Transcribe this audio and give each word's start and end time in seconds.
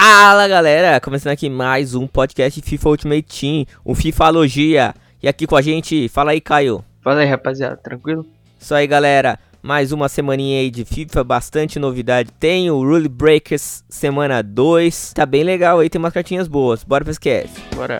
Fala 0.00 0.46
galera, 0.46 1.00
começando 1.00 1.32
aqui 1.32 1.50
mais 1.50 1.92
um 1.92 2.06
podcast 2.06 2.62
FIFA 2.62 2.88
Ultimate 2.90 3.40
Team, 3.40 3.66
o 3.84 3.96
FIFAlogia. 3.96 4.94
E 5.20 5.26
aqui 5.26 5.44
com 5.44 5.56
a 5.56 5.60
gente, 5.60 6.08
fala 6.08 6.30
aí 6.30 6.40
Caio. 6.40 6.84
Fala 7.02 7.18
aí 7.18 7.26
rapaziada, 7.26 7.76
tranquilo? 7.76 8.24
Isso 8.60 8.72
aí 8.76 8.86
galera, 8.86 9.40
mais 9.60 9.90
uma 9.90 10.08
semaninha 10.08 10.60
aí 10.60 10.70
de 10.70 10.84
FIFA, 10.84 11.24
bastante 11.24 11.80
novidade. 11.80 12.30
Tem 12.38 12.70
o 12.70 12.76
Rule 12.76 13.08
Breakers 13.08 13.82
semana 13.88 14.40
2, 14.40 15.14
tá 15.14 15.26
bem 15.26 15.42
legal 15.42 15.80
aí, 15.80 15.90
tem 15.90 15.98
umas 15.98 16.14
cartinhas 16.14 16.46
boas. 16.46 16.84
Bora 16.84 17.02
pro 17.02 17.10
esquece. 17.10 17.60
Bora. 17.74 17.98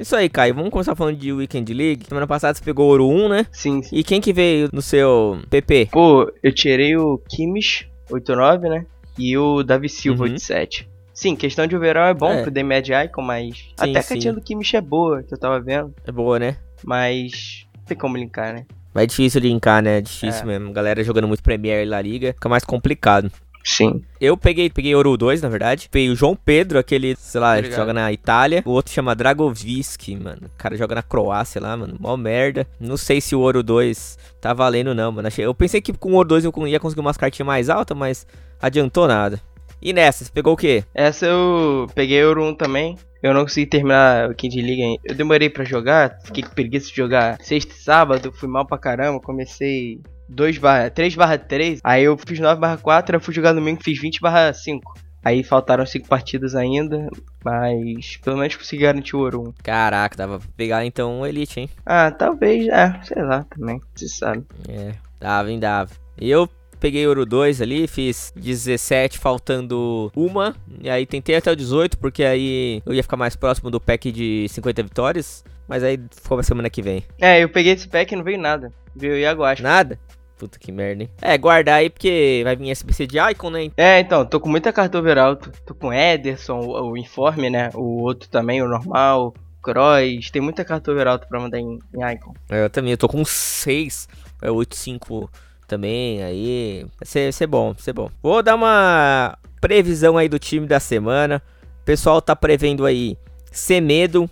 Isso 0.00 0.16
aí, 0.16 0.30
Caio, 0.30 0.54
vamos 0.54 0.70
começar 0.70 0.94
falando 0.96 1.18
de 1.18 1.30
Weekend 1.30 1.74
League. 1.74 2.06
Semana 2.08 2.26
passada 2.26 2.54
você 2.56 2.64
pegou 2.64 2.88
ouro 2.88 3.06
1, 3.06 3.28
né? 3.28 3.46
Sim, 3.52 3.82
sim. 3.82 3.94
E 3.94 4.02
quem 4.02 4.18
que 4.18 4.32
veio 4.32 4.70
no 4.72 4.80
seu 4.80 5.38
PP? 5.50 5.90
Pô, 5.92 6.32
eu 6.42 6.52
tirei 6.54 6.96
o 6.96 7.18
Kimmich 7.28 7.86
89, 8.10 8.68
né? 8.70 8.86
E 9.18 9.36
o 9.36 9.62
Davi 9.62 9.90
Silva 9.90 10.24
Uhum. 10.24 10.30
87. 10.30 10.88
Sim, 11.12 11.36
questão 11.36 11.66
de 11.66 11.76
overall 11.76 12.08
é 12.08 12.14
bom 12.14 12.30
É. 12.32 12.42
pro 12.42 12.50
The 12.50 12.62
Mad 12.62 12.88
Icon, 12.88 13.20
mas 13.20 13.74
até 13.78 13.98
a 13.98 14.02
sim. 14.02 14.08
cartinha 14.14 14.32
do 14.32 14.40
Kimmich 14.40 14.74
é 14.74 14.80
boa, 14.80 15.22
que 15.22 15.34
eu 15.34 15.38
tava 15.38 15.60
vendo. 15.60 15.94
É 16.06 16.10
boa, 16.10 16.38
né? 16.38 16.56
Mas 16.82 17.66
não 17.76 17.84
tem 17.84 17.98
como 17.98 18.16
linkar, 18.16 18.54
né? 18.54 18.64
Mas 18.94 19.04
é 19.04 19.06
difícil 19.06 19.40
linkar, 19.42 19.82
né? 19.82 19.98
É 19.98 20.00
difícil 20.00 20.42
É. 20.44 20.46
mesmo. 20.46 20.72
Galera 20.72 21.04
jogando 21.04 21.28
muito 21.28 21.42
Premier 21.42 21.84
e 21.84 21.88
La 21.88 22.00
Liga, 22.00 22.32
fica 22.32 22.48
mais 22.48 22.64
complicado. 22.64 23.30
Sim. 23.64 24.02
Eu 24.20 24.36
peguei, 24.36 24.70
peguei 24.70 24.94
Ouro 24.94 25.16
2, 25.16 25.42
na 25.42 25.48
verdade. 25.48 25.88
Peguei 25.90 26.10
o 26.10 26.16
João 26.16 26.34
Pedro, 26.36 26.78
aquele, 26.78 27.14
sei 27.16 27.40
lá, 27.40 27.56
Obrigado. 27.56 27.76
joga 27.78 27.92
na 27.92 28.12
Itália. 28.12 28.62
O 28.64 28.70
outro 28.70 28.92
chama 28.92 29.14
Dragovski, 29.14 30.16
mano. 30.16 30.42
O 30.46 30.58
cara 30.58 30.76
joga 30.76 30.94
na 30.94 31.02
Croácia 31.02 31.60
lá, 31.60 31.76
mano. 31.76 31.96
Mó 31.98 32.16
merda. 32.16 32.66
Não 32.78 32.96
sei 32.96 33.20
se 33.20 33.34
o 33.34 33.40
Ouro 33.40 33.62
2 33.62 34.18
tá 34.40 34.52
valendo, 34.54 34.94
não, 34.94 35.12
mano. 35.12 35.28
Eu 35.38 35.54
pensei 35.54 35.80
que 35.80 35.92
com 35.92 36.12
o 36.12 36.14
Ouro 36.14 36.28
2 36.28 36.44
eu 36.44 36.66
ia 36.66 36.80
conseguir 36.80 37.00
umas 37.00 37.16
cartinhas 37.16 37.46
mais 37.46 37.68
altas, 37.68 37.96
mas 37.96 38.26
adiantou 38.60 39.06
nada. 39.06 39.40
E 39.82 39.92
nessa, 39.92 40.24
você 40.24 40.30
pegou 40.30 40.52
o 40.52 40.56
quê? 40.56 40.84
Essa 40.94 41.26
eu 41.26 41.86
peguei 41.94 42.18
Euro 42.18 42.44
1 42.44 42.54
também. 42.54 42.96
Eu 43.22 43.34
não 43.34 43.42
consegui 43.42 43.66
terminar 43.66 44.30
o 44.30 44.34
King 44.34 44.60
League 44.62 44.82
ainda. 44.82 45.00
Eu 45.04 45.14
demorei 45.14 45.50
pra 45.50 45.64
jogar, 45.64 46.18
fiquei 46.24 46.42
com 46.42 46.50
preguiça 46.50 46.88
de 46.88 46.96
jogar 46.96 47.38
sexta 47.42 47.72
e 47.72 47.76
sábado, 47.76 48.32
fui 48.32 48.48
mal 48.48 48.66
pra 48.66 48.78
caramba, 48.78 49.20
comecei 49.20 50.00
2 50.30 50.58
barra, 50.58 50.90
3 50.90 51.14
barra 51.14 51.36
3, 51.36 51.80
aí 51.82 52.04
eu 52.04 52.16
fiz 52.16 52.38
9 52.38 52.60
barra 52.60 52.76
4, 52.76 53.16
eu 53.16 53.20
fui 53.20 53.34
jogar 53.34 53.52
domingo, 53.52 53.82
fiz 53.82 54.00
20 54.00 54.20
barra 54.20 54.52
5. 54.52 54.94
Aí 55.22 55.44
faltaram 55.44 55.84
5 55.84 56.08
partidas 56.08 56.54
ainda, 56.54 57.08
mas 57.44 58.16
pelo 58.24 58.38
menos 58.38 58.56
consegui 58.56 58.84
garantir 58.84 59.16
o 59.16 59.20
ouro 59.20 59.48
1. 59.48 59.54
Caraca, 59.62 60.16
dava 60.16 60.38
pra 60.38 60.48
pegar 60.56 60.86
então 60.86 61.20
o 61.20 61.26
Elite, 61.26 61.60
hein? 61.60 61.70
Ah, 61.84 62.10
talvez, 62.10 62.66
é, 62.68 62.98
sei 63.04 63.22
lá 63.22 63.44
também, 63.44 63.80
você 63.94 64.08
sabe. 64.08 64.46
É, 64.66 64.94
dava, 65.18 65.50
hein, 65.50 65.58
dava. 65.58 65.90
Eu 66.18 66.48
peguei 66.78 67.06
ouro 67.06 67.26
2 67.26 67.60
ali, 67.60 67.86
fiz 67.86 68.32
17 68.34 69.18
faltando 69.18 70.10
uma. 70.16 70.56
E 70.80 70.88
aí 70.88 71.04
tentei 71.04 71.36
até 71.36 71.52
o 71.52 71.56
18, 71.56 71.98
porque 71.98 72.24
aí 72.24 72.82
eu 72.86 72.94
ia 72.94 73.02
ficar 73.02 73.18
mais 73.18 73.36
próximo 73.36 73.70
do 73.70 73.78
pack 73.78 74.10
de 74.10 74.46
50 74.48 74.82
vitórias. 74.84 75.44
Mas 75.68 75.84
aí 75.84 76.00
ficou 76.10 76.36
pra 76.36 76.42
semana 76.42 76.68
que 76.68 76.82
vem. 76.82 77.04
É, 77.20 77.44
eu 77.44 77.48
peguei 77.48 77.74
esse 77.74 77.86
pack 77.86 78.12
e 78.12 78.16
não 78.16 78.24
veio 78.24 78.40
nada. 78.40 78.72
Veio 78.96 79.16
Iago 79.16 79.44
acho. 79.44 79.62
Nada? 79.62 79.98
Puta 80.40 80.58
que 80.58 80.72
merda, 80.72 81.02
hein? 81.02 81.10
É, 81.20 81.36
guardar 81.36 81.74
aí 81.80 81.90
porque 81.90 82.40
vai 82.42 82.56
vir 82.56 82.70
SBC 82.70 83.06
de 83.06 83.18
Icon, 83.18 83.50
né? 83.50 83.70
É, 83.76 84.00
então, 84.00 84.24
tô 84.24 84.40
com 84.40 84.48
muita 84.48 84.72
carta 84.72 84.98
overall. 84.98 85.36
Tô, 85.36 85.50
tô 85.66 85.74
com 85.74 85.92
Ederson, 85.92 86.60
o, 86.60 86.92
o 86.92 86.96
Informe, 86.96 87.50
né? 87.50 87.68
O 87.74 88.00
outro 88.00 88.26
também, 88.30 88.62
o 88.62 88.66
normal. 88.66 89.34
Cross. 89.62 90.30
Tem 90.32 90.40
muita 90.40 90.64
carta 90.64 90.90
overall 90.90 91.18
pra 91.18 91.38
mandar 91.38 91.58
em, 91.58 91.78
em 91.94 92.12
Icon. 92.14 92.32
É, 92.48 92.64
Eu 92.64 92.70
também, 92.70 92.92
eu 92.92 92.96
tô 92.96 93.06
com 93.06 93.22
6, 93.22 94.08
é 94.40 94.48
8-5 94.48 95.28
também, 95.68 96.22
aí 96.22 96.86
vai 96.98 97.06
ser, 97.06 97.22
vai 97.24 97.32
ser 97.32 97.46
bom, 97.46 97.74
vai 97.74 97.82
ser 97.82 97.92
bom. 97.92 98.10
Vou 98.22 98.42
dar 98.42 98.54
uma 98.54 99.36
previsão 99.60 100.16
aí 100.16 100.26
do 100.26 100.38
time 100.38 100.66
da 100.66 100.80
semana. 100.80 101.42
O 101.82 101.84
pessoal 101.84 102.22
tá 102.22 102.34
prevendo 102.34 102.86
aí 102.86 103.18
Semedo, 103.52 104.30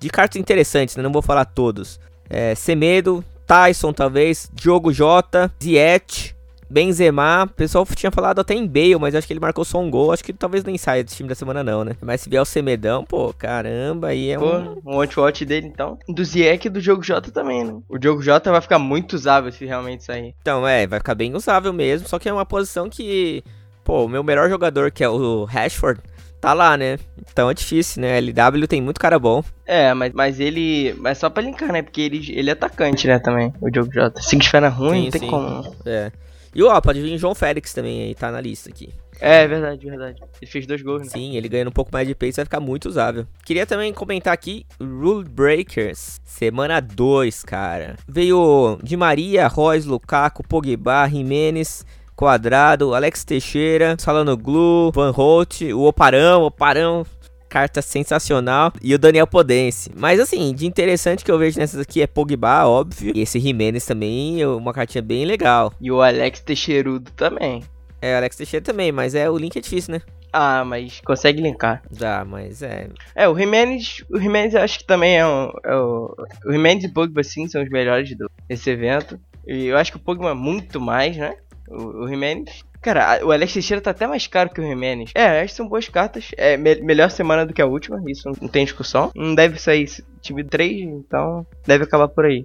de 0.00 0.08
cartas 0.08 0.40
interessantes, 0.40 0.96
né? 0.96 1.02
Não 1.02 1.12
vou 1.12 1.20
falar 1.20 1.44
todos. 1.44 2.00
É, 2.30 2.54
Semedo, 2.54 3.22
Tyson 3.46 3.92
talvez, 3.92 4.50
Diogo 4.54 4.92
Jota, 4.92 5.52
Ziet, 5.62 6.34
Benzema. 6.68 7.44
O 7.44 7.54
pessoal 7.54 7.86
tinha 7.94 8.10
falado 8.10 8.40
até 8.40 8.54
em 8.54 8.66
Bale, 8.66 8.96
mas 8.98 9.14
acho 9.14 9.26
que 9.26 9.32
ele 9.32 9.40
marcou 9.40 9.64
só 9.64 9.78
um 9.78 9.90
gol. 9.90 10.12
Acho 10.12 10.24
que 10.24 10.32
talvez 10.32 10.64
nem 10.64 10.76
saia 10.76 11.04
desse 11.04 11.16
time 11.16 11.28
da 11.28 11.34
semana 11.34 11.62
não, 11.62 11.84
né? 11.84 11.94
Mas 12.00 12.22
se 12.22 12.30
vier 12.30 12.42
o 12.42 12.44
Semedão, 12.44 13.04
pô, 13.04 13.32
caramba, 13.32 14.08
aí 14.08 14.30
é 14.30 14.38
Pô, 14.38 14.56
um... 14.56 14.80
um 14.84 14.96
watch 14.96 15.44
dele 15.44 15.66
então. 15.66 15.98
Do 16.08 16.24
Ziek 16.24 16.66
e 16.66 16.70
do 16.70 16.80
Jogo 16.80 17.02
J 17.02 17.30
também, 17.30 17.64
né? 17.64 17.76
O 17.88 17.96
Jogo 18.02 18.22
J 18.22 18.50
vai 18.50 18.60
ficar 18.60 18.78
muito 18.78 19.14
usável 19.14 19.52
se 19.52 19.64
realmente 19.64 20.04
sair. 20.04 20.34
Então, 20.40 20.66
é, 20.66 20.86
vai 20.86 20.98
ficar 20.98 21.14
bem 21.14 21.34
usável 21.34 21.72
mesmo, 21.72 22.08
só 22.08 22.18
que 22.18 22.28
é 22.28 22.32
uma 22.32 22.46
posição 22.46 22.88
que, 22.88 23.44
pô, 23.84 24.04
o 24.04 24.08
meu 24.08 24.24
melhor 24.24 24.48
jogador, 24.48 24.90
que 24.90 25.04
é 25.04 25.08
o 25.08 25.44
Rashford, 25.44 26.00
tá 26.44 26.52
lá, 26.52 26.76
né? 26.76 26.98
Então 27.30 27.50
é 27.50 27.54
difícil, 27.54 28.02
né? 28.02 28.18
LW 28.20 28.66
tem 28.68 28.80
muito 28.80 29.00
cara 29.00 29.18
bom. 29.18 29.42
É, 29.66 29.92
mas, 29.94 30.12
mas 30.12 30.40
ele. 30.40 30.94
Mas 30.98 31.18
só 31.18 31.30
pra 31.30 31.42
linkar, 31.42 31.72
né? 31.72 31.82
Porque 31.82 32.00
ele, 32.00 32.32
ele 32.32 32.50
é 32.50 32.52
atacante, 32.52 33.06
né? 33.06 33.18
Também, 33.18 33.52
o 33.60 33.74
Jogo 33.74 33.92
J. 33.92 34.20
Se 34.20 34.36
esfera 34.36 34.68
ruim, 34.68 34.98
Sim, 34.98 35.04
não 35.04 35.10
tem 35.10 35.20
sim. 35.20 35.30
como. 35.30 35.76
É. 35.86 36.12
E 36.54 36.62
ó, 36.62 36.80
pode 36.80 37.00
vir 37.00 37.18
João 37.18 37.34
Félix 37.34 37.72
também 37.72 38.02
aí, 38.02 38.14
tá 38.14 38.30
na 38.30 38.40
lista 38.40 38.70
aqui. 38.70 38.90
É, 39.20 39.46
verdade, 39.46 39.88
verdade. 39.88 40.20
Ele 40.40 40.50
fez 40.50 40.66
dois 40.66 40.82
gols, 40.82 41.02
né? 41.02 41.08
Sim, 41.08 41.36
ele 41.36 41.48
ganhando 41.48 41.68
um 41.68 41.72
pouco 41.72 41.90
mais 41.92 42.06
de 42.06 42.14
pace 42.14 42.36
vai 42.36 42.44
ficar 42.44 42.60
muito 42.60 42.88
usável. 42.88 43.26
Queria 43.44 43.66
também 43.66 43.92
comentar 43.92 44.32
aqui 44.32 44.66
Rule 44.80 45.24
Breakers, 45.28 46.20
semana 46.24 46.80
2, 46.80 47.42
cara. 47.42 47.96
Veio 48.06 48.78
Di 48.82 48.96
Maria, 48.96 49.48
Royce, 49.48 49.88
Lukaku, 49.88 50.46
Pogba, 50.46 51.08
Jimenez, 51.08 51.84
Quadrado, 52.16 52.94
Alex 52.94 53.24
Teixeira, 53.24 53.96
Salanoglu, 53.98 54.92
Van 54.92 55.10
Holt, 55.10 55.62
o 55.72 55.82
Oparão, 55.82 56.42
Oparão, 56.44 57.04
carta 57.48 57.80
sensacional, 57.80 58.72
e 58.82 58.94
o 58.94 58.98
Daniel 58.98 59.26
Podense. 59.26 59.90
Mas 59.94 60.18
assim, 60.18 60.52
de 60.54 60.66
interessante 60.66 61.24
que 61.24 61.30
eu 61.30 61.38
vejo 61.38 61.58
nessas 61.58 61.80
aqui 61.80 62.02
é 62.02 62.06
Pogba, 62.06 62.66
óbvio, 62.66 63.12
e 63.14 63.20
esse 63.20 63.38
Jimenez 63.38 63.86
também, 63.86 64.42
é 64.42 64.48
uma 64.48 64.72
cartinha 64.72 65.02
bem 65.02 65.24
legal. 65.24 65.72
E 65.80 65.90
o 65.90 66.02
Alex 66.02 66.40
Teixeirudo 66.40 67.10
também. 67.12 67.62
É, 68.02 68.16
Alex 68.16 68.36
Teixeira 68.36 68.64
também, 68.64 68.92
mas 68.92 69.14
é 69.14 69.30
o 69.30 69.38
link 69.38 69.56
é 69.56 69.60
difícil, 69.60 69.94
né? 69.94 70.02
Ah, 70.32 70.64
mas 70.64 71.00
consegue 71.00 71.40
linkar. 71.40 71.80
Dá, 71.92 72.24
mas 72.24 72.60
é, 72.60 72.88
É, 73.14 73.28
o 73.28 73.38
Jimenez, 73.38 74.04
o 74.10 74.18
Jimenez 74.18 74.52
eu 74.54 74.62
acho 74.62 74.80
que 74.80 74.84
também 74.84 75.16
é, 75.16 75.24
um, 75.24 75.48
é 75.64 75.76
o, 75.76 76.12
o 76.44 76.52
Jimenez 76.52 76.82
e 76.82 76.88
Pogba 76.88 77.22
sim 77.22 77.46
são 77.46 77.62
os 77.62 77.70
melhores 77.70 78.16
do, 78.16 78.28
desse 78.48 78.68
evento. 78.68 79.16
E 79.46 79.66
eu 79.66 79.76
acho 79.76 79.92
que 79.92 79.96
o 79.96 80.00
Pogba 80.00 80.34
muito 80.34 80.80
mais, 80.80 81.16
né? 81.16 81.36
O, 81.68 82.04
o 82.04 82.08
Jimenez. 82.08 82.62
Cara, 82.82 83.24
o 83.24 83.32
Alex 83.32 83.52
Teixeira 83.54 83.80
tá 83.80 83.90
até 83.92 84.06
mais 84.06 84.26
caro 84.26 84.50
que 84.50 84.60
o 84.60 84.64
Jimenez. 84.66 85.10
É, 85.14 85.44
que 85.46 85.52
são 85.52 85.66
boas 85.66 85.88
cartas. 85.88 86.30
É 86.36 86.56
me- 86.56 86.82
melhor 86.82 87.10
semana 87.10 87.46
do 87.46 87.54
que 87.54 87.62
a 87.62 87.66
última, 87.66 87.98
isso 88.06 88.30
não 88.40 88.48
tem 88.48 88.64
discussão. 88.64 89.10
Não 89.14 89.34
deve 89.34 89.58
sair 89.58 89.86
time 90.20 90.44
3, 90.44 90.80
então 90.82 91.46
deve 91.66 91.84
acabar 91.84 92.08
por 92.08 92.26
aí. 92.26 92.44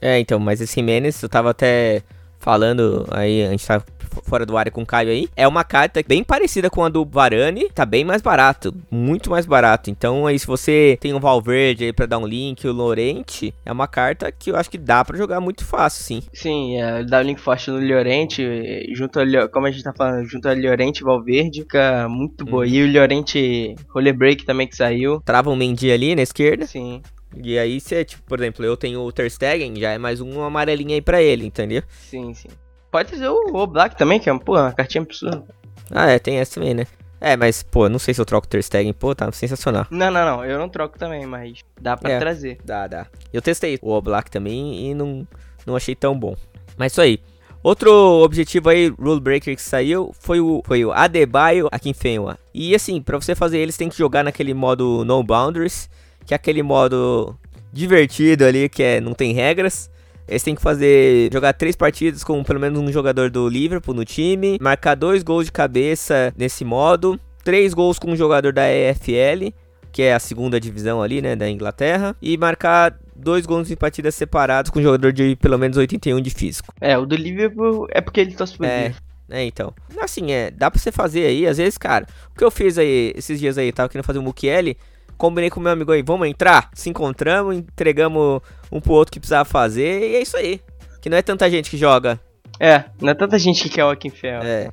É, 0.00 0.18
então, 0.20 0.38
mas 0.38 0.60
esse 0.60 0.74
Jimenez, 0.74 1.22
eu 1.22 1.28
tava 1.28 1.50
até 1.50 2.02
falando 2.48 3.04
aí, 3.10 3.44
a 3.44 3.50
gente 3.50 3.66
tá 3.66 3.82
fora 4.24 4.46
do 4.46 4.56
área 4.56 4.72
com 4.72 4.80
o 4.80 4.86
Caio 4.86 5.10
aí. 5.10 5.28
É 5.36 5.46
uma 5.46 5.62
carta 5.64 6.02
bem 6.08 6.24
parecida 6.24 6.70
com 6.70 6.82
a 6.82 6.88
do 6.88 7.04
Varane, 7.04 7.68
tá 7.74 7.84
bem 7.84 8.06
mais 8.06 8.22
barato, 8.22 8.74
muito 8.90 9.28
mais 9.28 9.44
barato. 9.44 9.90
Então, 9.90 10.26
aí 10.26 10.38
se 10.38 10.46
você 10.46 10.96
tem 10.98 11.12
um 11.12 11.20
Valverde 11.20 11.84
aí 11.84 11.92
pra 11.92 12.06
dar 12.06 12.16
um 12.16 12.26
link, 12.26 12.66
o 12.66 12.72
Lorente, 12.72 13.52
é 13.66 13.70
uma 13.70 13.86
carta 13.86 14.32
que 14.32 14.50
eu 14.50 14.56
acho 14.56 14.70
que 14.70 14.78
dá 14.78 15.04
pra 15.04 15.18
jogar 15.18 15.40
muito 15.40 15.62
fácil, 15.62 16.02
sim. 16.02 16.22
Sim, 16.32 16.80
é, 16.80 17.04
dá 17.04 17.18
o 17.18 17.22
link 17.22 17.38
forte 17.38 17.70
no 17.70 17.78
Llorente, 17.78 18.42
eh, 18.42 18.86
junto 18.94 19.20
a, 19.20 19.24
Lio- 19.24 19.50
como 19.50 19.66
a 19.66 19.70
gente 19.70 19.84
tá 19.84 19.92
falando, 19.94 20.24
junto 20.26 20.48
a 20.48 20.54
Llorente 20.54 21.00
e 21.00 21.04
Valverde, 21.04 21.60
fica 21.60 22.08
muito 22.08 22.46
boa. 22.46 22.64
Uhum. 22.64 22.70
E 22.70 22.82
o 22.82 22.90
Llorente 22.90 23.74
Roller 23.90 24.16
Break 24.16 24.46
também 24.46 24.66
que 24.66 24.74
saiu. 24.74 25.20
Trava 25.20 25.50
um 25.50 25.56
Mendy 25.56 25.92
ali 25.92 26.16
na 26.16 26.22
esquerda, 26.22 26.66
Sim, 26.66 27.02
e 27.36 27.58
aí 27.58 27.80
você, 27.80 28.04
tipo, 28.04 28.22
por 28.24 28.38
exemplo, 28.40 28.64
eu 28.64 28.76
tenho 28.76 29.00
o 29.00 29.12
Ter 29.12 29.30
Stegen, 29.30 29.78
já 29.78 29.90
é 29.92 29.98
mais 29.98 30.20
um 30.20 30.42
amarelinho 30.42 30.92
aí 30.94 31.02
pra 31.02 31.20
ele, 31.22 31.44
entendeu? 31.46 31.82
sim, 31.90 32.32
sim. 32.34 32.48
Pode 32.90 33.16
ser 33.16 33.28
o 33.28 33.54
Oblak 33.54 33.96
também, 33.98 34.18
que 34.18 34.30
é 34.30 34.38
pô, 34.38 34.52
uma 34.56 34.72
cartinha 34.72 35.02
absurda. 35.02 35.44
Ah, 35.90 36.10
é, 36.10 36.18
tem 36.18 36.36
essa 36.38 36.54
também, 36.54 36.72
né? 36.72 36.86
É, 37.20 37.36
mas, 37.36 37.62
pô, 37.62 37.86
não 37.88 37.98
sei 37.98 38.14
se 38.14 38.20
eu 38.20 38.24
troco 38.24 38.46
o 38.46 38.48
Ter 38.48 38.62
Stegen, 38.62 38.92
pô, 38.94 39.14
tá 39.14 39.30
sensacional. 39.32 39.86
Não, 39.90 40.10
não, 40.10 40.24
não, 40.24 40.44
eu 40.44 40.58
não 40.58 40.68
troco 40.70 40.98
também, 40.98 41.26
mas 41.26 41.58
dá 41.80 41.96
pra 41.96 42.12
É. 42.12 42.18
trazer. 42.18 42.58
Dá, 42.64 42.86
dá. 42.86 43.06
Eu 43.32 43.42
testei 43.42 43.78
o 43.82 43.90
Oblak 43.92 44.30
também 44.30 44.88
e 44.90 44.94
não, 44.94 45.26
não 45.66 45.76
achei 45.76 45.94
tão 45.94 46.18
bom. 46.18 46.34
Mas 46.78 46.92
isso 46.92 47.00
aí. 47.02 47.20
Outro 47.62 47.90
objetivo 48.22 48.68
aí, 48.70 48.86
Rule 48.88 49.20
Breaker 49.20 49.54
que 49.54 49.60
saiu, 49.60 50.12
foi 50.18 50.40
o, 50.40 50.62
foi 50.64 50.84
o 50.84 50.92
Adebayo 50.92 51.68
aqui 51.72 51.90
em 51.90 51.94
Fenwa. 51.94 52.38
E 52.54 52.74
assim, 52.74 53.02
pra 53.02 53.20
você 53.20 53.34
fazer 53.34 53.58
eles 53.58 53.76
tem 53.76 53.88
que 53.88 53.98
jogar 53.98 54.22
naquele 54.22 54.54
modo 54.54 55.04
No 55.04 55.22
Boundaries, 55.24 55.90
que 56.28 56.34
é 56.34 56.36
aquele 56.36 56.62
modo 56.62 57.34
divertido 57.72 58.44
ali, 58.44 58.68
que 58.68 58.82
é 58.82 59.00
não 59.00 59.14
tem 59.14 59.32
regras. 59.32 59.90
Eles 60.28 60.42
têm 60.42 60.54
que 60.54 60.60
fazer, 60.60 61.32
jogar 61.32 61.54
três 61.54 61.74
partidas 61.74 62.22
com 62.22 62.44
pelo 62.44 62.60
menos 62.60 62.78
um 62.78 62.92
jogador 62.92 63.30
do 63.30 63.48
Liverpool 63.48 63.94
no 63.94 64.04
time, 64.04 64.58
marcar 64.60 64.94
dois 64.94 65.22
gols 65.22 65.46
de 65.46 65.52
cabeça 65.52 66.34
nesse 66.36 66.66
modo, 66.66 67.18
três 67.42 67.72
gols 67.72 67.98
com 67.98 68.10
um 68.10 68.16
jogador 68.16 68.52
da 68.52 68.70
EFL, 68.70 69.54
que 69.90 70.02
é 70.02 70.12
a 70.12 70.18
segunda 70.18 70.60
divisão 70.60 71.00
ali, 71.00 71.22
né, 71.22 71.34
da 71.34 71.48
Inglaterra, 71.48 72.14
e 72.20 72.36
marcar 72.36 72.94
dois 73.16 73.46
gols 73.46 73.70
em 73.70 73.76
partidas 73.76 74.14
separadas 74.14 74.70
com 74.70 74.80
um 74.80 74.82
jogador 74.82 75.14
de 75.14 75.34
pelo 75.36 75.56
menos 75.56 75.78
81 75.78 76.20
de 76.20 76.28
físico. 76.28 76.74
É, 76.78 76.98
o 76.98 77.06
do 77.06 77.16
Liverpool 77.16 77.88
é 77.90 78.02
porque 78.02 78.20
ele 78.20 78.34
torce 78.34 78.54
pro 78.54 78.66
É, 78.66 78.92
é, 79.30 79.46
então. 79.46 79.72
Assim, 79.98 80.30
é, 80.30 80.50
dá 80.50 80.70
pra 80.70 80.78
você 80.78 80.92
fazer 80.92 81.24
aí, 81.24 81.46
às 81.46 81.56
vezes, 81.56 81.78
cara. 81.78 82.06
O 82.30 82.38
que 82.38 82.44
eu 82.44 82.50
fiz 82.50 82.76
aí, 82.76 83.14
esses 83.16 83.40
dias 83.40 83.56
aí, 83.56 83.72
tava 83.72 83.88
querendo 83.88 84.04
fazer 84.04 84.18
o 84.18 84.22
Mukiele, 84.22 84.76
combinei 85.18 85.50
com 85.50 85.60
meu 85.60 85.72
amigo 85.72 85.92
aí, 85.92 86.02
vamos 86.02 86.28
entrar? 86.28 86.70
Se 86.72 86.88
encontramos, 86.88 87.56
entregamos 87.56 88.40
um 88.72 88.80
pro 88.80 88.92
outro 88.92 89.12
que 89.12 89.18
precisava 89.18 89.44
fazer, 89.44 90.08
e 90.08 90.16
é 90.16 90.22
isso 90.22 90.36
aí. 90.36 90.60
Que 91.02 91.10
não 91.10 91.18
é 91.18 91.22
tanta 91.22 91.50
gente 91.50 91.68
que 91.68 91.76
joga. 91.76 92.18
É, 92.58 92.84
não 93.00 93.10
é 93.10 93.14
tanta 93.14 93.38
gente 93.38 93.62
que 93.64 93.68
quer 93.68 93.84
o 93.84 93.90
Akinfel. 93.90 94.42
É. 94.42 94.70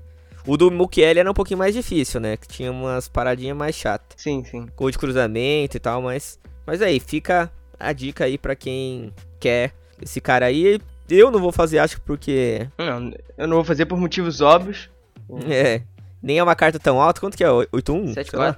O 0.47 0.55
do 0.57 0.71
Mukiele 0.71 1.19
era 1.19 1.29
um 1.29 1.33
pouquinho 1.33 1.57
mais 1.57 1.73
difícil, 1.73 2.19
né? 2.19 2.37
Que 2.37 2.47
tinha 2.47 2.71
umas 2.71 3.07
paradinhas 3.07 3.57
mais 3.57 3.75
chatas. 3.75 4.07
Sim, 4.15 4.43
sim. 4.43 4.67
Gol 4.75 4.91
de 4.91 4.97
cruzamento 4.97 5.75
e 5.75 5.79
tal, 5.79 6.01
mas. 6.01 6.39
Mas 6.65 6.81
aí, 6.81 6.99
fica 6.99 7.51
a 7.79 7.91
dica 7.91 8.25
aí 8.25 8.37
pra 8.37 8.55
quem 8.55 9.11
quer 9.39 9.73
esse 10.01 10.21
cara 10.21 10.45
aí. 10.45 10.79
Eu 11.09 11.31
não 11.31 11.39
vou 11.39 11.51
fazer, 11.51 11.79
acho 11.79 11.95
que 11.95 12.01
porque. 12.01 12.67
Não, 12.77 13.11
eu 13.37 13.47
não 13.47 13.57
vou 13.57 13.63
fazer 13.63 13.85
por 13.85 13.99
motivos 13.99 14.41
óbvios. 14.41 14.89
É. 15.49 15.81
Nem 16.21 16.37
é 16.37 16.43
uma 16.43 16.55
carta 16.55 16.77
tão 16.77 17.01
alta. 17.01 17.19
Quanto 17.19 17.35
que 17.35 17.43
é? 17.43 17.47
8-1? 17.47 18.13
Sei 18.13 18.25
lá. 18.33 18.53
7-4. 18.53 18.57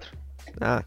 Ah. 0.60 0.84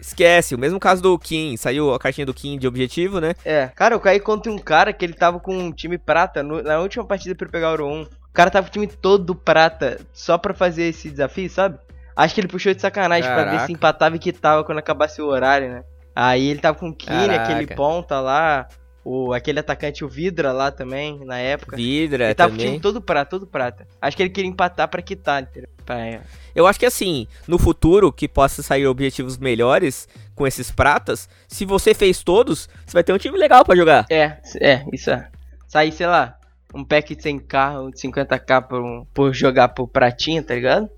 Esquece, 0.00 0.54
o 0.54 0.58
mesmo 0.58 0.80
caso 0.80 1.02
do 1.02 1.18
Kim. 1.18 1.56
Saiu 1.56 1.92
a 1.94 1.98
cartinha 1.98 2.26
do 2.26 2.34
Kim 2.34 2.58
de 2.58 2.66
objetivo, 2.66 3.20
né? 3.20 3.34
É, 3.44 3.66
cara, 3.74 3.94
eu 3.94 4.00
caí 4.00 4.18
contra 4.20 4.50
um 4.50 4.58
cara 4.58 4.92
que 4.92 5.04
ele 5.04 5.14
tava 5.14 5.38
com 5.38 5.56
um 5.56 5.72
time 5.72 5.98
prata 5.98 6.42
no- 6.42 6.62
na 6.62 6.78
última 6.80 7.04
partida 7.04 7.34
pra 7.34 7.48
pegar 7.48 7.68
o 7.68 7.70
Ouro 7.72 7.86
1. 7.86 8.02
O 8.02 8.08
cara 8.32 8.50
tava 8.50 8.66
com 8.66 8.70
o 8.70 8.72
time 8.72 8.86
todo 8.86 9.34
prata 9.34 10.00
só 10.12 10.38
pra 10.38 10.54
fazer 10.54 10.84
esse 10.84 11.10
desafio, 11.10 11.50
sabe? 11.50 11.78
Acho 12.16 12.34
que 12.34 12.40
ele 12.40 12.48
puxou 12.48 12.72
de 12.74 12.80
sacanagem 12.80 13.24
pra 13.30 13.38
ver 13.44 13.50
Caraca. 13.50 13.66
se 13.66 13.72
empatava 13.72 14.16
e 14.16 14.18
quitava 14.18 14.62
quando 14.64 14.78
acabasse 14.78 15.20
o 15.22 15.26
horário, 15.26 15.68
né? 15.70 15.82
Aí 16.14 16.48
ele 16.48 16.60
tava 16.60 16.76
com 16.78 16.88
o 16.88 16.94
Kine, 16.94 17.26
Caraca. 17.28 17.42
aquele 17.42 17.66
ponta 17.74 18.20
lá, 18.20 18.66
o, 19.10 19.32
aquele 19.32 19.58
atacante, 19.60 20.04
o 20.04 20.08
Vidra 20.08 20.52
lá 20.52 20.70
também, 20.70 21.18
na 21.24 21.38
época. 21.38 21.76
Vidra 21.76 22.26
ele 22.26 22.34
tava 22.34 22.50
o 22.52 22.56
também. 22.56 22.66
time 22.72 22.80
todo 22.80 23.00
prata, 23.00 23.30
todo 23.30 23.46
prata. 23.46 23.86
Acho 24.00 24.16
que 24.16 24.22
ele 24.22 24.30
queria 24.30 24.48
empatar 24.50 24.88
pra 24.88 25.02
quitar, 25.02 25.42
entendeu? 25.42 25.68
Pra- 25.84 26.20
Eu 26.54 26.66
acho 26.66 26.78
que 26.78 26.86
assim, 26.86 27.26
no 27.48 27.58
futuro, 27.58 28.12
que 28.12 28.28
possa 28.28 28.62
sair 28.62 28.86
objetivos 28.86 29.36
melhores 29.38 30.08
com 30.34 30.46
esses 30.46 30.70
pratas, 30.70 31.28
se 31.48 31.64
você 31.64 31.92
fez 31.94 32.22
todos, 32.22 32.68
você 32.86 32.92
vai 32.92 33.02
ter 33.04 33.12
um 33.12 33.18
time 33.18 33.36
legal 33.36 33.64
pra 33.64 33.76
jogar. 33.76 34.06
É, 34.10 34.38
é, 34.60 34.84
isso 34.92 35.10
é. 35.10 35.28
Sair, 35.68 35.92
sei 35.92 36.06
lá, 36.06 36.36
um 36.74 36.84
pack 36.84 37.14
de 37.16 37.22
100k 37.22 37.80
ou 37.80 37.90
de 37.90 37.96
50k 38.00 38.62
por, 38.68 39.06
por 39.12 39.34
jogar 39.34 39.68
por 39.68 39.88
pratinha, 39.88 40.42
tá 40.42 40.54
ligado? 40.54 40.88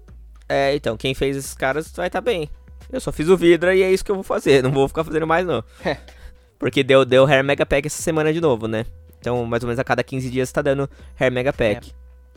É, 0.49 0.75
então, 0.75 0.97
quem 0.97 1.15
fez 1.15 1.37
esses 1.37 1.55
caras 1.55 1.91
vai 1.93 2.09
estar 2.09 2.21
bem. 2.21 2.49
Eu 2.93 3.01
só 3.01 3.11
fiz 3.11 3.29
o 3.29 3.37
Vidra 3.39 3.75
e 3.75 3.83
é 3.83 3.91
isso 3.91 4.05
que 4.05 4.11
eu 4.11 4.15
vou 4.17 4.25
fazer. 4.25 4.63
Não 4.63 4.71
vou 4.71 4.87
ficar 4.87 5.03
fazendo 5.03 5.27
mais, 5.27 5.47
não. 5.47 5.65
Porque 6.63 6.85
deu, 6.85 7.05
deu 7.05 7.27
Hair 7.27 7.43
Mega 7.43 7.67
Pack 7.67 7.89
essa 7.89 8.01
semana 8.01 8.33
de 8.33 8.41
novo, 8.41 8.69
né? 8.69 8.87
Então, 9.19 9.45
mais 9.45 9.65
ou 9.65 9.67
menos 9.67 9.81
a 9.81 9.85
cada 9.85 10.05
15 10.05 10.31
dias 10.31 10.53
tá 10.53 10.63
dando 10.63 10.89
Hair 11.19 11.33
Mega 11.33 11.53
Pack. 11.53 11.93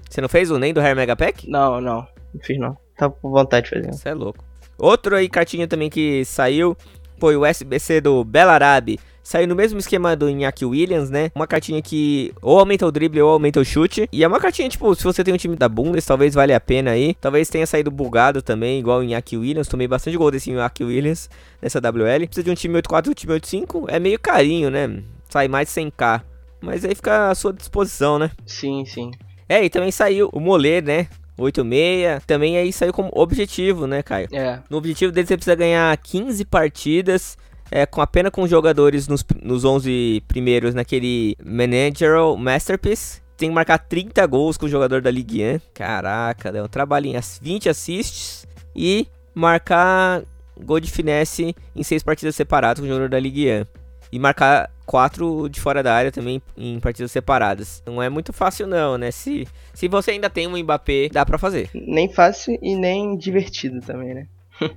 Você 0.10 0.19
não 0.19 0.27
fez 0.27 0.50
o 0.50 0.57
nem 0.57 0.74
do 0.74 0.81
Hair 0.81 0.95
Mega 0.95 1.16
Pack? 1.16 1.48
Não, 1.48 1.80
não, 1.80 2.07
não 2.33 2.42
fiz 2.42 2.57
não. 2.57 2.75
Tava 2.98 3.13
com 3.22 3.30
vontade 3.30 3.66
de 3.66 3.75
fazer. 3.75 3.94
Você 3.94 4.10
é 4.10 4.16
louco. 4.16 4.44
Outro 4.80 5.16
aí, 5.16 5.30
cartinha 5.30 5.68
também 5.68 5.92
que 5.92 6.25
saiu, 6.25 6.75
foi 7.19 7.38
o 7.38 7.45
SBC 7.45 8.01
do 8.01 8.24
Belarabe. 8.24 9.00
Saiu 9.25 9.48
no 9.48 9.56
mesmo 9.56 9.80
esquema 9.80 10.16
do 10.16 10.30
Iñaki 10.30 10.63
Williams, 10.63 11.10
né? 11.10 11.31
Uma 11.33 11.48
cartinha 11.48 11.81
que 11.81 12.31
ou 12.44 12.60
aumenta 12.60 12.86
o 12.86 12.92
drible 12.92 13.19
ou 13.24 13.31
aumenta 13.31 13.60
o 13.60 13.66
chute. 13.66 14.07
E 14.12 14.24
é 14.24 14.27
uma 14.27 14.39
cartinha, 14.39 14.69
tipo, 14.69 14.94
se 14.94 15.04
você 15.04 15.24
tem 15.24 15.33
um 15.33 15.38
time 15.38 15.56
da 15.56 15.68
Bundes, 15.68 16.06
talvez 16.06 16.36
valha 16.36 16.56
a 16.56 16.60
pena 16.60 16.92
aí. 16.92 17.16
Talvez 17.19 17.50
tenha 17.50 17.66
saído 17.66 17.89
bugado 17.89 18.44
também, 18.44 18.80
igual 18.80 19.00
o 19.00 19.04
Iñaki 19.04 19.36
Williams. 19.36 19.68
Tomei 19.68 19.88
bastante 19.88 20.16
gol 20.16 20.30
desse 20.30 20.51
Iñaki 20.51 20.83
Williams 20.83 21.27
nessa 21.60 21.80
WL. 21.80 22.27
Precisa 22.27 22.44
de 22.44 22.51
um 22.51 22.54
time 22.54 22.80
8-4 22.80 23.07
e 23.07 23.10
um 23.10 23.13
time 23.13 23.33
8-5. 23.33 23.86
É 23.88 24.00
meio 24.00 24.19
carinho, 24.19 24.69
né? 24.69 25.01
Sai 25.28 25.48
mais 25.48 25.74
de 25.74 25.81
100k. 25.81 26.21
Mas 26.62 26.86
aí 26.86 26.94
fica 26.94 27.31
à 27.31 27.33
sua 27.33 27.51
disposição, 27.51 28.19
né? 28.19 28.30
Sim, 28.45 28.86
sim. 28.86 29.10
É, 29.50 29.66
e 29.66 29.71
também 29.71 29.89
saiu 29.89 30.30
o 30.33 30.39
Moler, 30.39 30.83
né? 30.83 31.07
8-6. 31.38 32.21
Também 32.28 32.57
aí 32.57 32.71
saiu 32.71 32.94
como 32.94 33.10
objetivo, 33.12 33.88
né, 33.88 34.01
Caio? 34.01 34.28
É. 34.31 34.60
No 34.69 34.78
objetivo 34.78 35.12
dele 35.12 35.28
você 35.28 35.36
precisa 35.36 35.56
ganhar 35.56 35.95
15 35.98 36.45
partidas, 36.45 37.38
é, 37.75 37.86
com 37.86 38.00
apenas 38.00 38.31
com 38.31 38.48
jogadores 38.48 39.06
nos, 39.06 39.22
nos 39.44 39.66
11 39.66 40.24
primeiros 40.30 40.74
naquele 40.74 41.36
Managerial 41.44 42.38
Masterpiece. 42.38 43.22
Tem 43.36 43.50
que 43.50 43.56
marcar 43.56 43.77
30 43.77 44.25
gols 44.27 44.56
com 44.56 44.66
o 44.66 44.69
jogador 44.69 45.01
da 45.01 45.12
Ligue 45.12 45.44
1. 45.44 45.60
Caraca, 45.74 46.54
deu 46.54 46.63
um 46.63 46.69
trabalhinho. 46.69 47.19
As 47.19 47.38
20 47.44 47.68
assists 47.68 48.48
e 48.74 49.06
marcar 49.33 50.24
gol 50.57 50.80
de 50.80 50.89
finesse 50.89 51.54
em 51.75 51.83
6 51.83 52.01
partidas 52.01 52.33
separadas 52.33 52.80
com 52.80 52.86
o 52.86 52.88
jogador 52.88 53.10
da 53.10 53.19
Ligue 53.19 53.51
1. 53.51 53.66
E 54.10 54.19
marcar 54.19 54.71
4 54.86 55.50
de 55.50 55.60
fora 55.60 55.83
da 55.83 55.94
área 55.94 56.13
também 56.13 56.42
em 56.56 56.80
partidas 56.80 57.12
separadas. 57.12 57.83
Não 57.86 58.01
é 58.01 58.07
muito 58.07 58.31
fácil 58.31 58.68
não, 58.68 58.98
né? 58.98 59.12
Se, 59.12 59.45
se 59.74 59.89
você 59.89 60.12
ainda 60.12 60.30
tem 60.30 60.48
um 60.48 60.57
Mbappé, 60.57 61.10
dá 61.12 61.25
pra 61.25 61.38
fazer. 61.38 61.69
Nem 61.74 62.07
fácil 62.07 62.57
e 62.62 62.74
nem 62.74 63.18
divertido 63.18 63.81
também, 63.81 64.13
né? 64.13 64.28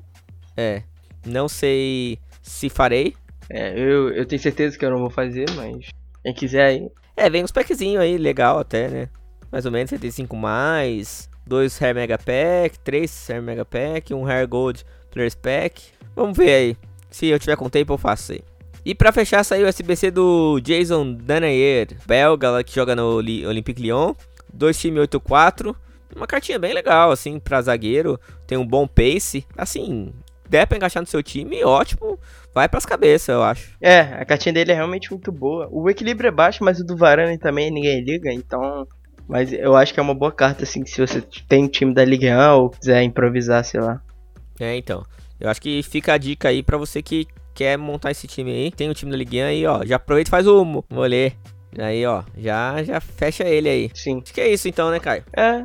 É, 0.61 0.83
não 1.25 1.49
sei 1.49 2.19
se 2.49 2.69
farei. 2.69 3.15
É, 3.51 3.79
eu, 3.79 4.11
eu 4.11 4.27
tenho 4.27 4.41
certeza 4.41 4.79
que 4.79 4.85
eu 4.85 4.91
não 4.91 4.99
vou 4.99 5.11
fazer, 5.11 5.47
mas 5.55 5.89
quem 6.23 6.35
quiser 6.35 6.65
aí. 6.65 6.89
É, 7.17 7.29
vem 7.31 7.45
uns 7.45 7.53
packzinhos 7.53 8.03
aí, 8.03 8.19
legal 8.19 8.59
até, 8.59 8.89
né? 8.89 9.09
Mais 9.51 9.65
ou 9.65 9.73
menos 9.73 9.91
75 9.91 10.37
mais, 10.37 11.29
dois 11.47 11.81
Hair 11.81 11.95
Mega 11.95 12.19
Pack, 12.19 12.79
três 12.81 13.29
Hair 13.31 13.43
Mega 13.43 13.65
Pack, 13.65 14.13
um 14.13 14.27
Hair 14.27 14.47
Gold 14.47 14.85
Players 15.11 15.35
Pack. 15.35 15.83
Vamos 16.15 16.37
ver 16.37 16.51
aí. 16.51 16.77
Se 17.11 17.27
eu 17.27 17.39
tiver 17.39 17.57
com 17.57 17.71
tempo, 17.71 17.95
eu 17.95 17.99
faço 17.99 18.33
aí. 18.33 18.43
E 18.85 18.95
pra 18.95 19.13
fechar, 19.13 19.45
saiu 19.45 19.67
o 19.67 19.69
SBC 19.69 20.11
do 20.11 20.61
Jason 20.61 21.15
Danayer, 21.15 21.89
belga 22.07 22.51
lá 22.51 22.65
que 22.65 22.75
joga 22.75 22.95
no 22.95 23.17
Olympique 23.17 23.83
Lyon. 23.83 24.15
Dois 24.53 24.79
time 24.79 25.01
8-4. 25.01 25.75
Uma 26.15 26.27
cartinha 26.27 26.59
bem 26.59 26.73
legal, 26.73 27.11
assim, 27.11 27.39
pra 27.39 27.61
zagueiro. 27.61 28.19
Tem 28.47 28.57
um 28.57 28.67
bom 28.67 28.87
pace. 28.87 29.47
Assim, 29.57 30.13
der 30.49 30.67
pra 30.67 30.77
encaixar 30.77 31.03
no 31.03 31.07
seu 31.07 31.23
time, 31.23 31.63
ótimo. 31.65 32.19
Vai 32.55 32.69
pras 32.69 32.85
cabeças, 32.87 33.29
eu 33.29 33.43
acho. 33.43 33.77
É, 33.81 34.01
a 34.01 34.25
cartinha 34.25 34.53
dele 34.53 34.73
é 34.73 34.75
realmente 34.75 35.11
muito 35.11 35.31
boa. 35.31 35.69
O 35.71 35.89
equilíbrio 35.89 36.29
é 36.29 36.33
baixo, 36.33 36.65
mas 36.65 36.81
o 36.81 36.85
do 36.85 36.97
Varane 36.97 37.39
também 37.39 37.71
ninguém 37.71 38.03
liga, 38.03 38.33
então. 38.33 38.87
Mas 39.29 39.53
eu 39.53 39.77
acho 39.77 39.93
que 39.93 40.01
é 40.01 40.03
uma 40.03 40.15
boa 40.15 40.33
carta, 40.33 40.65
assim, 40.65 40.85
se 40.87 41.01
você 41.01 41.21
tem 41.49 41.65
um 41.65 41.69
time 41.69 41.93
da 41.93 42.05
Ligue 42.05 42.31
1 42.31 42.55
ou 42.55 42.71
quiser 42.71 43.03
improvisar, 43.03 43.63
sei 43.65 43.81
lá. 43.81 44.01
É, 44.59 44.75
então. 44.77 45.05
Eu 45.39 45.49
acho 45.51 45.61
que 45.61 45.83
fica 45.83 46.15
a 46.15 46.19
dica 46.19 46.49
aí 46.49 46.63
pra 46.63 46.79
você 46.79 47.03
que 47.03 47.27
quer 47.55 47.77
montar 47.77 48.11
esse 48.11 48.27
time 48.27 48.51
aí. 48.51 48.71
Tem 48.73 48.89
um 48.91 48.95
time 48.95 49.13
da 49.13 49.19
Ligue 49.19 49.41
1 49.43 49.45
aí, 49.45 49.67
ó. 49.67 49.85
Já 49.85 49.97
aproveita 49.97 50.29
e 50.29 50.33
faz 50.33 50.47
o 50.47 50.65
mo- 50.65 50.85
molê. 50.91 51.33
Aí, 51.79 52.05
ó. 52.07 52.23
Já, 52.39 52.83
já 52.83 52.99
fecha 53.01 53.45
ele 53.45 53.69
aí. 53.69 53.91
Sim. 53.95 54.21
Acho 54.25 54.33
que 54.35 54.41
é 54.41 54.49
isso 54.51 54.67
então, 54.67 54.91
né, 54.91 54.99
Caio? 54.99 55.23
É, 55.37 55.63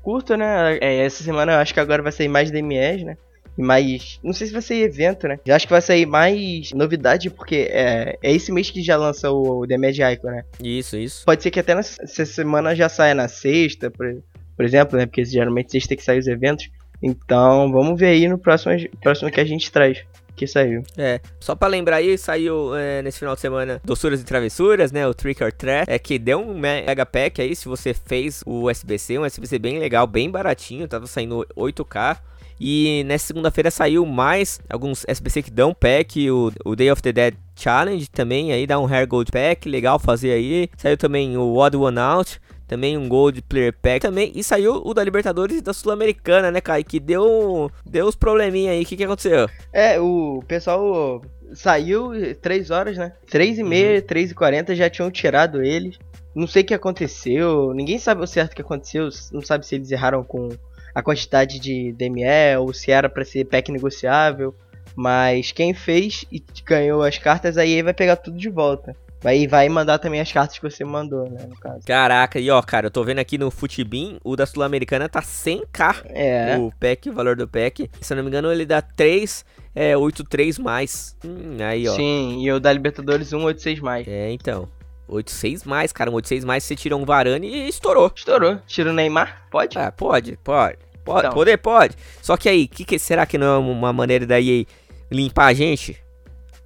curto, 0.00 0.36
né? 0.36 0.78
É, 0.80 1.04
essa 1.04 1.22
semana 1.24 1.52
eu 1.52 1.58
acho 1.58 1.74
que 1.74 1.80
agora 1.80 2.02
vai 2.02 2.12
sair 2.12 2.28
mais 2.28 2.50
DMS, 2.50 3.04
né? 3.04 3.16
Mais. 3.60 4.18
Não 4.22 4.32
sei 4.32 4.46
se 4.46 4.52
vai 4.52 4.62
sair 4.62 4.82
evento, 4.82 5.28
né? 5.28 5.38
Já 5.46 5.56
acho 5.56 5.66
que 5.66 5.72
vai 5.72 5.82
sair 5.82 6.06
mais 6.06 6.72
novidade, 6.72 7.30
porque 7.30 7.68
é, 7.70 8.18
é 8.22 8.32
esse 8.32 8.52
mês 8.52 8.70
que 8.70 8.82
já 8.82 8.96
lança 8.96 9.30
o 9.30 9.66
DMS 9.66 10.00
Icon, 10.00 10.28
né? 10.28 10.44
Isso, 10.62 10.96
isso. 10.96 11.24
Pode 11.24 11.42
ser 11.42 11.50
que 11.50 11.60
até 11.60 11.74
nessa 11.74 12.02
essa 12.02 12.24
semana 12.24 12.74
já 12.74 12.88
saia 12.88 13.14
na 13.14 13.28
sexta, 13.28 13.90
por, 13.90 14.22
por 14.56 14.64
exemplo, 14.64 14.98
né? 14.98 15.06
Porque 15.06 15.24
geralmente 15.24 15.72
sexta 15.72 15.90
tem 15.90 15.98
que 15.98 16.04
sair 16.04 16.18
os 16.18 16.26
eventos. 16.26 16.68
Então, 17.02 17.72
vamos 17.72 17.98
ver 17.98 18.08
aí 18.08 18.28
no 18.28 18.38
próximo, 18.38 18.74
próximo 19.02 19.30
que 19.30 19.40
a 19.40 19.44
gente 19.44 19.70
traz. 19.70 20.04
Que 20.36 20.46
saiu. 20.46 20.82
É, 20.96 21.20
só 21.38 21.54
pra 21.54 21.68
lembrar 21.68 21.96
aí, 21.96 22.16
saiu 22.16 22.74
é, 22.74 23.02
nesse 23.02 23.18
final 23.18 23.34
de 23.34 23.42
semana 23.42 23.78
Doçuras 23.84 24.22
e 24.22 24.24
Travessuras, 24.24 24.90
né? 24.90 25.06
O 25.06 25.12
Trick 25.12 25.42
or 25.44 25.52
Treat. 25.52 25.84
É 25.86 25.98
que 25.98 26.18
deu 26.18 26.40
um 26.40 26.58
mega 26.58 27.04
pack 27.04 27.42
aí, 27.42 27.54
se 27.54 27.68
você 27.68 27.92
fez 27.92 28.42
o 28.46 28.70
SBC, 28.70 29.18
um 29.18 29.24
SBC 29.26 29.58
bem 29.58 29.78
legal, 29.78 30.06
bem 30.06 30.30
baratinho, 30.30 30.88
tava 30.88 31.06
saindo 31.06 31.46
8k. 31.54 32.18
E 32.60 33.02
nessa 33.06 33.28
segunda-feira 33.28 33.70
saiu 33.70 34.04
mais 34.04 34.60
alguns 34.68 35.04
SBC 35.08 35.42
que 35.42 35.50
dão 35.50 35.72
pack, 35.72 36.30
o, 36.30 36.52
o 36.64 36.76
Day 36.76 36.90
of 36.90 37.00
the 37.00 37.10
Dead 37.10 37.34
Challenge 37.56 38.06
também, 38.10 38.52
aí 38.52 38.66
dá 38.66 38.78
um 38.78 38.86
Hair 38.86 39.08
Gold 39.08 39.32
Pack, 39.32 39.68
legal 39.68 39.98
fazer 39.98 40.32
aí. 40.32 40.68
Saiu 40.76 40.96
também 40.96 41.36
o 41.38 41.56
Odd 41.56 41.76
One 41.76 41.98
Out, 41.98 42.38
também 42.70 42.96
um 42.96 43.08
Gold 43.08 43.42
Player 43.42 43.72
Pack 43.72 44.00
também. 44.00 44.30
E 44.34 44.44
saiu 44.44 44.80
o 44.84 44.94
da 44.94 45.02
Libertadores 45.02 45.56
e 45.56 45.60
da 45.60 45.72
Sul-Americana, 45.72 46.50
né, 46.52 46.60
Kai? 46.60 46.84
Que 46.84 47.00
deu, 47.00 47.68
deu 47.84 48.06
uns 48.06 48.14
probleminha 48.14 48.70
aí. 48.70 48.82
O 48.82 48.86
que, 48.86 48.96
que 48.96 49.04
aconteceu? 49.04 49.48
É, 49.72 49.98
o 49.98 50.40
pessoal 50.46 51.20
saiu 51.52 52.12
3 52.40 52.70
horas, 52.70 52.96
né? 52.96 53.12
3 53.28 53.58
e 53.58 53.64
meia, 53.64 54.00
3 54.00 54.30
e 54.30 54.34
40 54.34 54.76
já 54.76 54.88
tinham 54.88 55.10
tirado 55.10 55.62
eles. 55.62 55.98
Não 56.32 56.46
sei 56.46 56.62
o 56.62 56.64
que 56.64 56.74
aconteceu, 56.74 57.74
ninguém 57.74 57.98
sabe 57.98 58.22
o 58.22 58.26
certo 58.26 58.54
que 58.54 58.62
aconteceu, 58.62 59.08
não 59.32 59.42
sabe 59.42 59.66
se 59.66 59.74
eles 59.74 59.90
erraram 59.90 60.22
com 60.22 60.48
a 60.94 61.02
quantidade 61.02 61.58
de 61.58 61.92
DME 61.92 62.56
ou 62.58 62.72
se 62.72 62.90
era 62.90 63.08
pra 63.08 63.24
ser 63.24 63.44
pack 63.44 63.70
negociável. 63.70 64.54
Mas 64.96 65.52
quem 65.52 65.72
fez 65.72 66.24
e 66.30 66.42
ganhou 66.64 67.02
as 67.02 67.16
cartas 67.16 67.56
aí 67.56 67.80
vai 67.82 67.94
pegar 67.94 68.16
tudo 68.16 68.36
de 68.36 68.50
volta. 68.50 68.94
Vai, 69.22 69.46
vai 69.46 69.68
mandar 69.68 69.98
também 69.98 70.18
as 70.20 70.32
cartas 70.32 70.58
que 70.58 70.62
você 70.62 70.82
mandou, 70.82 71.28
né, 71.30 71.44
no 71.46 71.54
caso. 71.56 71.80
Caraca, 71.86 72.40
e 72.40 72.50
ó, 72.50 72.60
cara, 72.62 72.86
eu 72.86 72.90
tô 72.90 73.04
vendo 73.04 73.18
aqui 73.18 73.36
no 73.36 73.50
Futibin, 73.50 74.18
o 74.24 74.34
da 74.34 74.46
Sul-Americana 74.46 75.10
tá 75.10 75.20
100k. 75.20 76.06
É. 76.06 76.56
O 76.56 76.72
pack, 76.80 77.10
o 77.10 77.12
valor 77.12 77.36
do 77.36 77.46
pack. 77.46 77.90
Se 78.00 78.12
eu 78.12 78.16
não 78.16 78.24
me 78.24 78.30
engano, 78.30 78.50
ele 78.50 78.64
dá 78.64 78.80
3, 78.80 79.44
é, 79.74 79.94
83 79.94 80.58
mais. 80.58 81.14
Hum, 81.22 81.58
aí, 81.60 81.86
ó. 81.86 81.94
Sim, 81.94 82.42
e 82.42 82.50
o 82.50 82.58
da 82.58 82.72
Libertadores 82.72 83.28
186 83.28 83.80
mais. 83.80 84.08
É, 84.08 84.32
então. 84.32 84.66
86 85.14 85.64
mais, 85.64 85.92
cara. 85.92 86.10
Um 86.10 86.14
86 86.14 86.44
mais, 86.44 86.64
você 86.64 86.74
tira 86.76 86.96
um 86.96 87.04
Varane 87.04 87.46
e 87.48 87.68
estourou. 87.68 88.12
Estourou. 88.14 88.58
Tira 88.66 88.90
o 88.90 88.92
Neymar? 88.92 89.44
Pode? 89.50 89.78
Ah, 89.78 89.90
pode, 89.92 90.36
pode. 90.44 90.78
Pode, 91.04 91.20
Então. 91.26 91.32
poder 91.32 91.56
pode. 91.58 91.96
Só 92.22 92.36
que 92.36 92.48
aí, 92.48 92.68
que, 92.68 92.84
que 92.84 92.98
será 92.98 93.24
que 93.26 93.38
não 93.38 93.46
é 93.54 93.58
uma 93.58 93.92
maneira 93.92 94.26
daí 94.26 94.66
limpar 95.10 95.46
a 95.46 95.54
gente? 95.54 95.96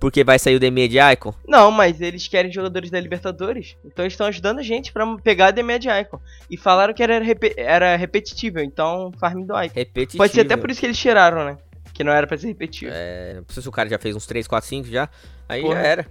Porque 0.01 0.23
vai 0.25 0.39
sair 0.39 0.57
o 0.57 0.61
Demi 0.61 0.87
de 0.89 0.99
Icon? 0.99 1.33
Não, 1.49 1.71
mas 1.71 2.01
eles 2.01 2.29
querem 2.29 2.53
jogadores 2.53 2.91
da 2.91 3.01
Libertadores. 3.01 3.75
Então 3.85 4.05
eles 4.05 4.13
estão 4.13 4.27
ajudando 4.27 4.59
a 4.59 4.63
gente 4.63 4.93
pra 4.93 5.07
pegar 5.23 5.47
a 5.47 5.51
Demed 5.51 5.89
Icon. 5.89 6.21
E 6.51 6.57
falaram 6.59 6.93
que 6.93 7.03
era, 7.03 7.21
repe- 7.21 7.55
era 7.57 7.97
repetitivo, 7.97 8.59
então 8.61 9.11
farm 9.19 9.45
do 9.47 9.55
Icon. 9.63 9.75
Repetitivo. 9.75 10.19
Pode 10.19 10.33
ser 10.35 10.43
até 10.43 10.57
por 10.57 10.71
isso 10.71 10.81
que 10.81 10.87
eles 10.87 10.99
tiraram, 10.99 11.45
né? 11.45 11.57
Que 11.95 12.05
não 12.05 12.13
era 12.13 12.27
pra 12.27 12.37
ser 12.37 12.49
repetitivo. 12.49 12.91
É, 12.93 13.35
não 13.37 13.45
sei 13.49 13.63
se 13.63 13.69
o 13.69 13.73
cara 13.73 13.89
já 13.89 13.99
fez 13.99 14.15
uns 14.17 14.27
3, 14.27 14.47
4, 14.47 14.69
5 14.69 14.89
já. 14.89 15.09
Aí 15.49 15.63
Porra. 15.63 15.75
já 15.77 15.81
era. 15.81 16.07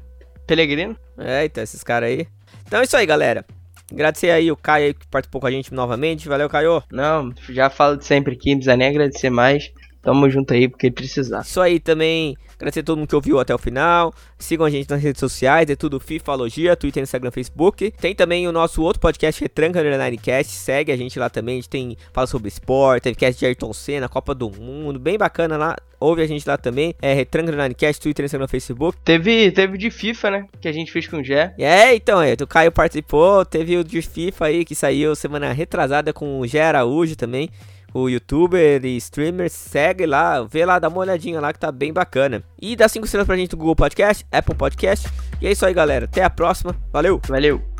Pelegrino? 0.45 0.97
É, 1.17 1.45
então 1.45 1.63
esses 1.63 1.83
caras 1.83 2.09
aí. 2.09 2.27
Então 2.65 2.79
é 2.79 2.83
isso 2.83 2.97
aí, 2.97 3.05
galera. 3.05 3.45
Agradecer 3.91 4.31
aí 4.31 4.51
o 4.51 4.55
Caio 4.55 4.87
aí 4.87 4.93
que 4.93 5.05
participou 5.07 5.39
com 5.41 5.47
a 5.47 5.51
gente 5.51 5.73
novamente. 5.73 6.27
Valeu, 6.27 6.49
Caio. 6.49 6.83
Não, 6.91 7.33
já 7.49 7.69
falo 7.69 7.97
de 7.97 8.05
sempre 8.05 8.33
aqui, 8.33 8.49
não 8.49 8.57
precisa 8.57 8.77
nem 8.77 8.87
agradecer 8.87 9.29
mais. 9.29 9.71
Tamo 10.03 10.29
junto 10.29 10.53
aí, 10.53 10.67
porque 10.67 10.91
precisar. 10.91 11.41
Isso 11.41 11.61
aí 11.61 11.79
também. 11.79 12.37
Agradecer 12.55 12.81
a 12.81 12.83
todo 12.83 12.97
mundo 12.97 13.07
que 13.07 13.15
ouviu 13.15 13.39
até 13.39 13.55
o 13.55 13.57
final. 13.57 14.13
Sigam 14.37 14.65
a 14.65 14.69
gente 14.69 14.89
nas 14.89 15.01
redes 15.01 15.19
sociais, 15.19 15.69
é 15.69 15.75
tudo 15.75 15.99
Fifalogia, 15.99 16.75
Twitter, 16.75 17.01
Instagram, 17.01 17.31
Facebook. 17.31 17.91
Tem 17.91 18.13
também 18.13 18.45
o 18.45 18.51
nosso 18.51 18.81
outro 18.81 18.99
podcast, 18.99 19.41
Retranca 19.41 19.79
Underline 19.79 20.17
Cast. 20.17 20.51
Segue 20.51 20.91
a 20.91 20.97
gente 20.97 21.17
lá 21.17 21.29
também. 21.29 21.53
A 21.53 21.55
gente 21.55 21.69
tem, 21.69 21.97
fala 22.11 22.27
sobre 22.27 22.49
esporte, 22.49 23.03
teve 23.03 23.15
cast 23.15 23.39
de 23.39 23.45
Ayrton 23.45 23.71
Senna, 23.71 24.09
Copa 24.09 24.35
do 24.35 24.49
Mundo. 24.49 24.99
Bem 24.99 25.17
bacana 25.17 25.55
lá. 25.55 25.77
Ouve 25.99 26.21
a 26.21 26.27
gente 26.27 26.45
lá 26.45 26.57
também. 26.57 26.93
É 27.01 27.13
Retranca 27.13 27.49
Underline 27.49 27.73
Cast, 27.73 28.01
Twitter, 28.01 28.25
Instagram, 28.25 28.47
Facebook. 28.47 28.97
Teve, 29.05 29.51
teve 29.51 29.77
de 29.77 29.89
FIFA, 29.89 30.31
né? 30.31 30.45
Que 30.59 30.67
a 30.67 30.73
gente 30.73 30.91
fez 30.91 31.07
com 31.07 31.17
o 31.17 31.23
Gé. 31.23 31.53
É, 31.57 31.95
então, 31.95 32.21
é, 32.21 32.33
o 32.33 32.47
Caio 32.47 32.73
participou, 32.73 33.45
teve 33.45 33.77
o 33.77 33.83
de 33.85 34.01
FIFA 34.01 34.45
aí 34.45 34.65
que 34.65 34.75
saiu 34.75 35.15
semana 35.15 35.53
retrasada 35.53 36.11
com 36.11 36.41
o 36.41 36.45
Gé 36.45 36.61
Araújo 36.61 37.15
também, 37.15 37.49
o 37.93 38.09
youtuber 38.09 38.83
e 38.85 38.97
streamer, 38.97 39.49
segue 39.49 40.05
lá, 40.05 40.43
vê 40.43 40.65
lá, 40.65 40.79
dá 40.79 40.87
uma 40.87 40.99
olhadinha 40.99 41.39
lá 41.39 41.53
que 41.53 41.59
tá 41.59 41.71
bem 41.71 41.93
bacana. 41.93 42.43
E 42.61 42.75
dá 42.75 42.87
5 42.87 43.05
estrelas 43.05 43.27
pra 43.27 43.37
gente 43.37 43.51
no 43.51 43.57
Google 43.57 43.75
Podcast, 43.75 44.25
Apple 44.31 44.55
Podcast. 44.55 45.07
E 45.41 45.47
é 45.47 45.51
isso 45.51 45.65
aí, 45.65 45.73
galera, 45.73 46.05
até 46.05 46.23
a 46.23 46.29
próxima, 46.29 46.75
valeu! 46.91 47.21
Valeu! 47.27 47.72